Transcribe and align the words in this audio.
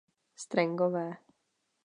Strengové. 0.43 1.07